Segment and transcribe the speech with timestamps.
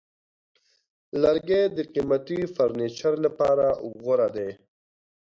[1.21, 3.67] لرګی د قیمتي فرنیچر لپاره
[4.01, 4.49] غوره دی.